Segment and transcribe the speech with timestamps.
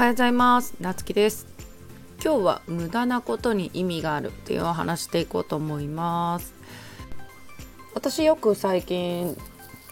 [0.00, 0.74] はようございます。
[0.80, 1.46] なつきです。
[2.24, 6.54] 今日は無駄なことに意味があるっていうお話していこうと思います。
[7.92, 9.36] 私よく最近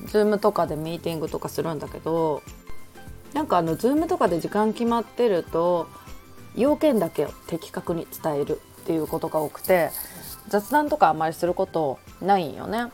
[0.07, 2.43] ズームとかでミーティングとかするんだけど
[3.35, 5.89] なんかあのズームとかで時間決まってると
[6.57, 9.91] 要件だけを的確に伝えるっていうことが多くて
[10.49, 12.87] 雑談とかあんまりすることないんよね。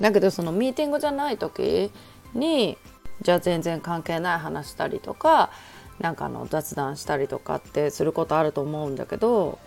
[0.00, 1.90] だけどそのミーティングじゃない時
[2.32, 2.78] に
[3.22, 5.50] じゃあ全然関係ない話したりとか
[6.00, 9.58] なんかの雑談したりとかってすることあると思うんだけど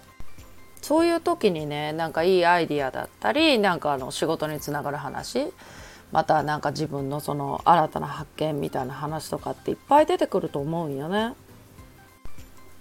[0.81, 5.47] そういう時にねなんかいいアイディアだったりなんかあの仕事につながる話
[6.11, 11.35] またなんか自分のその新たな発見みたいな話とかっていっぱい出てくると思うんよね。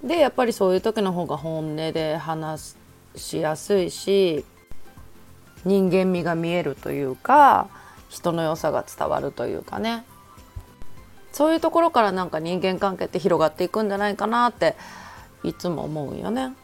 [0.02, 2.76] でやっぱりそういう時の方が本音で話
[3.16, 4.44] しやすいし
[5.64, 7.68] 人間味が見えるというか
[8.08, 10.04] 人の良さが伝わるというかね
[11.32, 14.76] そういうところからなんか人間関係って広がっていくんじゃないかなって
[15.44, 16.54] いつも思うよね。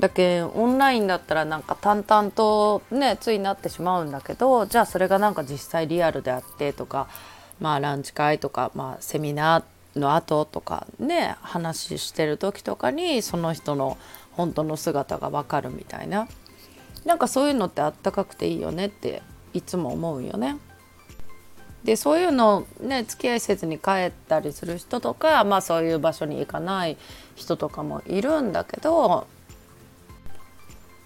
[0.00, 7.06] だけオンラインだったらなんか淡々とねついなってしまうんだけどじゃあそれがなんか実際リアルであってとか
[7.60, 13.98] まあランチ会とか、まあ、セミナーの後とかね話してる時とかにその人の
[14.32, 16.26] 本当の姿が分かるみたいな
[17.04, 20.56] なんかそういうのってあったかくていいよねっていつも思うよね。
[21.84, 26.96] でそういうのね付き合いせずに帰ったりする人とかまあそういう場所に行かない
[27.36, 29.26] 人とかもいるんだけど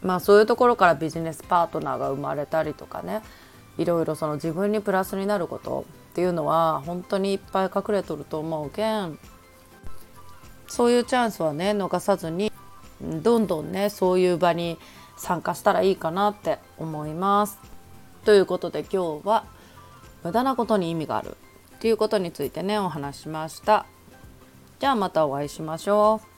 [0.03, 3.23] まあそういうところからビジネスパートナーが生まれたりとかね
[3.79, 9.19] いろいろその自分にプラスになることっていうのは本当にいっぱい隠れとると思うけん
[10.67, 12.53] そういうチャンスはね逃さずに
[13.01, 14.79] どんどんねそういう場に
[15.17, 17.59] 参加したらいいかなって思います。
[18.25, 19.45] ということで今日は
[20.25, 21.37] 無駄なことに意味がある
[21.77, 23.87] っていうことについてねお話しました。
[24.81, 26.34] じゃあまたお会いしましょう。